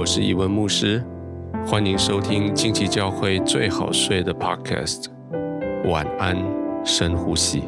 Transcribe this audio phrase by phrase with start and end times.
[0.00, 1.04] 我是伊文牧师，
[1.66, 5.08] 欢迎收听近期教会最好睡的 Podcast。
[5.90, 6.38] 晚安，
[6.86, 7.64] 深呼吸。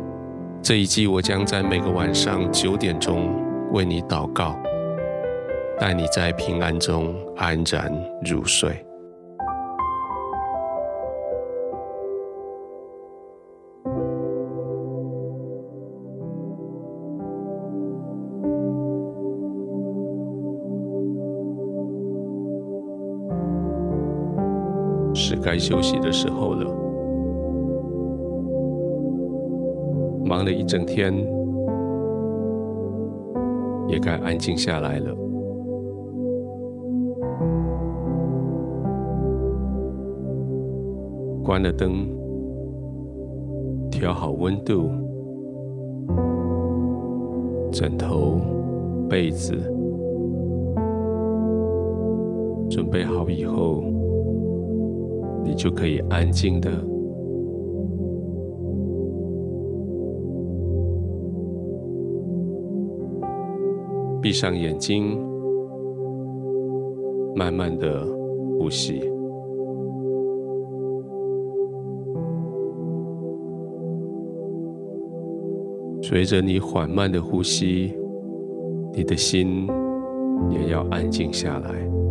[0.63, 3.31] 这一季我将在每个晚上九点钟
[3.73, 4.59] 为你祷告，
[5.79, 7.93] 带你在平安中安然
[8.25, 8.83] 入睡。
[25.25, 26.69] 是该休息的时候了。
[30.25, 31.15] 忙了一整天，
[33.87, 35.15] 也该安静下来了。
[41.45, 42.09] 关了灯，
[43.93, 44.91] 调好温度，
[47.71, 48.41] 枕头、
[49.09, 49.55] 被子，
[52.69, 53.85] 准备好以后。
[55.45, 56.71] 你就可以安静的
[64.21, 65.19] 闭上眼睛，
[67.35, 68.07] 慢慢的
[68.59, 69.01] 呼吸。
[76.03, 77.93] 随着你缓慢的呼吸，
[78.93, 79.67] 你的心
[80.51, 82.02] 也要安静下来。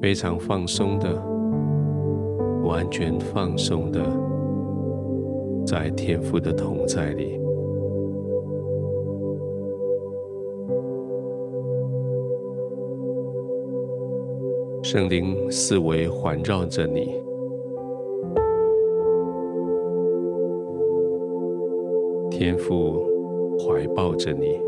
[0.00, 1.14] 非常放松的，
[2.64, 4.00] 完全放松的，
[5.66, 7.38] 在天父的同在里，
[14.82, 17.22] 圣灵四围环绕着你，
[22.30, 23.04] 天父
[23.58, 24.58] 怀抱着你，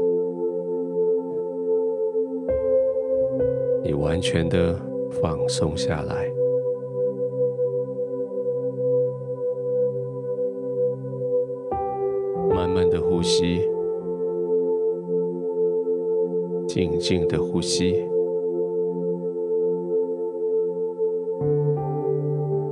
[3.83, 4.92] 你完全的。
[5.21, 6.33] 放松下来，
[12.51, 13.61] 慢慢的呼吸，
[16.67, 18.09] 静静的呼吸，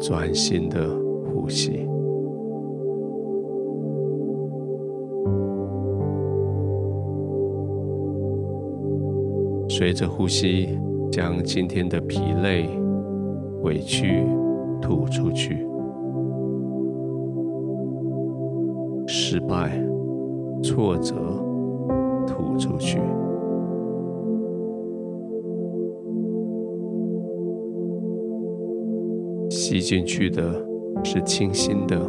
[0.01, 0.89] 专心的
[1.33, 1.87] 呼吸。
[9.69, 10.79] 随着呼吸。
[11.11, 12.69] 将今天的疲累、
[13.63, 14.25] 委屈
[14.81, 15.67] 吐出去，
[19.09, 19.77] 失败、
[20.63, 21.15] 挫折
[22.25, 23.01] 吐出去，
[29.51, 30.65] 吸进去的
[31.03, 32.01] 是清新的、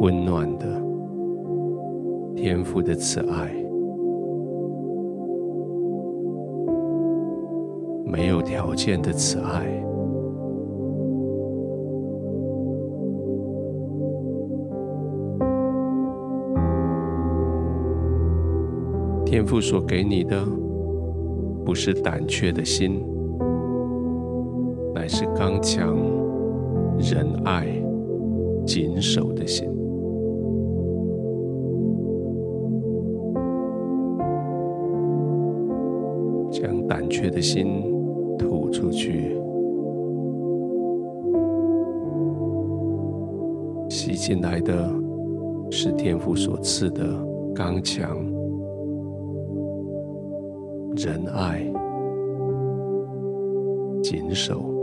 [0.00, 0.66] 温暖的
[2.36, 3.65] 天父的慈爱。
[8.08, 9.66] 没有条件的慈爱，
[19.24, 20.40] 天父所给你的，
[21.64, 23.04] 不是胆怯的心，
[24.94, 25.94] 乃是刚强、
[26.98, 27.66] 仁爱、
[28.64, 29.68] 谨守的心。
[36.52, 37.95] 将胆怯的心。
[38.70, 39.36] 出去，
[43.88, 44.90] 吸进来的
[45.70, 47.04] 是天赋所赐的
[47.54, 48.16] 刚强、
[50.96, 51.62] 仁爱、
[54.02, 54.75] 谨守。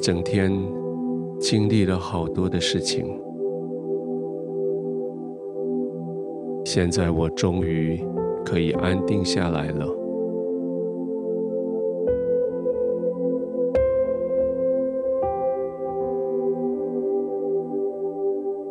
[0.00, 0.50] 整天
[1.38, 3.06] 经历了好多的事情，
[6.64, 8.02] 现在我终于
[8.44, 9.86] 可以安定下来了。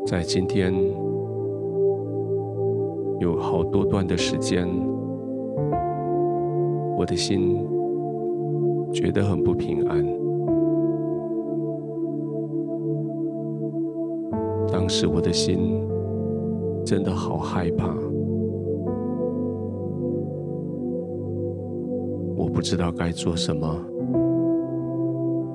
[0.08, 0.74] 在今天
[3.20, 4.68] 有好多段的时间，
[6.98, 7.64] 我的心。
[8.92, 10.19] 觉得很不平安。
[14.90, 15.88] 是我的心
[16.84, 17.88] 真的好害怕，
[22.36, 23.68] 我不知道该做什么，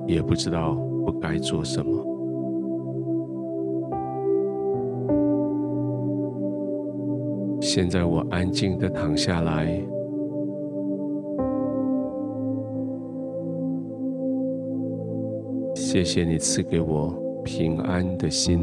[0.06, 1.92] 也不知道不该做什么。
[7.60, 9.66] 现在我安静的躺下来，
[15.74, 18.60] 谢谢你赐给我平安的心。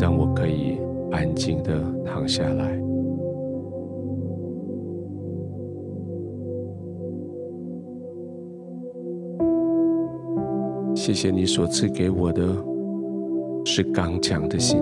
[0.00, 0.78] 让我可以
[1.10, 2.78] 安静的躺下来。
[10.94, 12.42] 谢谢你所赐给我的
[13.64, 14.78] 是刚强的心。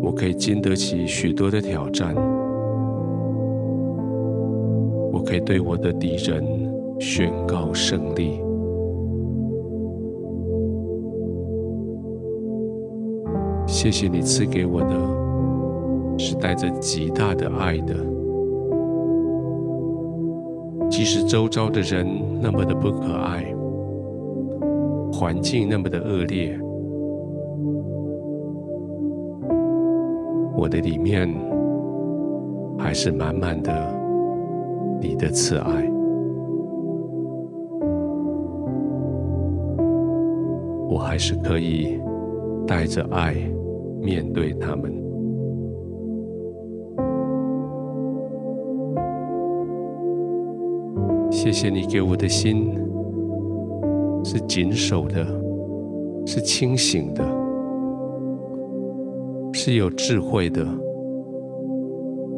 [0.00, 2.14] 我可以经得起许多的挑战，
[5.12, 6.44] 我可以对我的敌人
[7.00, 8.40] 宣告胜利。
[13.74, 14.94] 谢谢你赐给我的
[16.16, 17.92] 是带着极大的爱的，
[20.88, 22.06] 即使周遭的人
[22.40, 23.52] 那么的不可爱，
[25.12, 26.56] 环境那么的恶劣。
[30.56, 31.28] 我的里面
[32.78, 33.72] 还是满满的
[35.00, 35.90] 你的慈爱，
[40.88, 42.00] 我还是可以
[42.68, 43.34] 带着爱
[44.04, 44.92] 面对他们。
[51.30, 52.72] 谢谢你给我的心
[54.22, 55.26] 是谨守的，
[56.26, 57.24] 是清醒的。
[59.52, 60.66] 是有智慧的，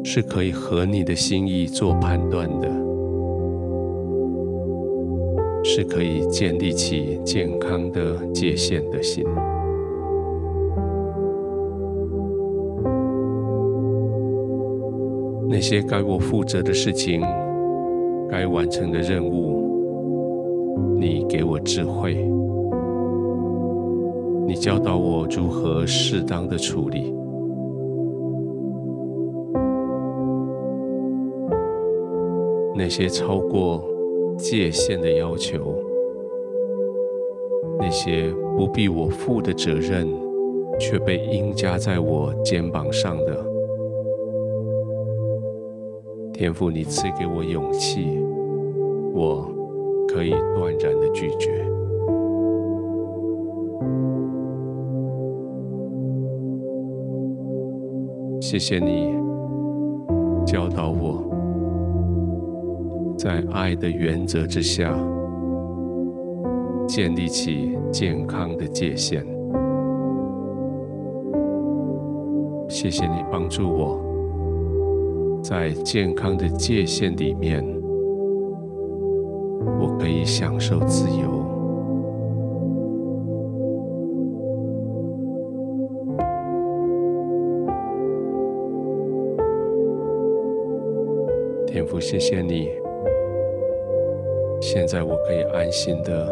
[0.03, 2.69] 是可以和你的心意做判断的，
[5.63, 9.25] 是可以建立起健康的界限的心。
[15.49, 17.21] 那些该我负责的事情，
[18.29, 22.15] 该完成的任务，你给我智慧，
[24.45, 27.13] 你教导我如何适当的处理。
[32.75, 33.83] 那些超过
[34.37, 35.75] 界限的要求，
[37.79, 40.07] 那些不必我负的责任，
[40.77, 43.43] 却被硬加在我肩膀上的，
[46.37, 48.15] 天父，你赐给我勇气，
[49.11, 49.49] 我
[50.07, 51.65] 可以断然的拒绝。
[58.39, 59.15] 谢谢你
[60.45, 61.25] 教导我。
[63.17, 64.95] 在爱的原则之下，
[66.87, 69.25] 建立起健康的界限。
[72.69, 73.99] 谢谢你帮助我，
[75.49, 77.63] 在健康的界限里面，
[79.79, 81.41] 我可以享受自由。
[91.65, 92.67] 天父，谢谢你。
[94.59, 96.27] 现在我可以安心的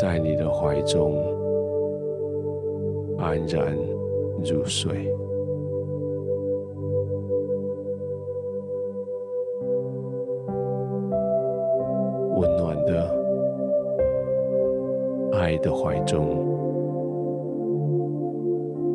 [0.00, 1.22] 在你的怀中
[3.18, 3.76] 安然
[4.42, 5.12] 入睡，
[15.62, 16.26] 的怀中，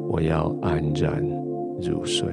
[0.09, 1.23] 我要安然
[1.81, 2.27] 入睡。